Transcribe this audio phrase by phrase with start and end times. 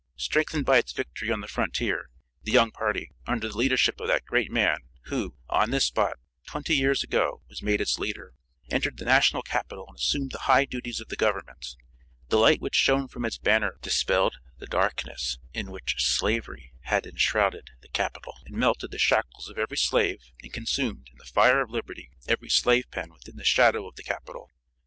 [0.17, 2.09] Strengthened by its victory on the frontier,
[2.41, 6.75] the young party, under the leadership of that great man who, on this spot, twenty
[6.75, 8.33] years ago, was made its leader,
[8.71, 11.75] entered the national capitol and assumed the high duties of the government.
[12.29, 17.69] The light which shone from its banner dispelled the darkness in which slavery had enshrouded
[17.81, 21.69] the capitol, and melted the shackles of every slave, and consumed, in the fire of
[21.69, 24.49] liberty, every slave pen within the shadow of the capitol.